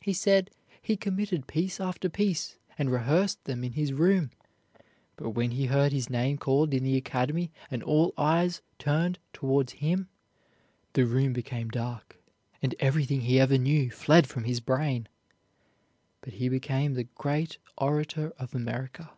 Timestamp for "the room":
10.92-11.32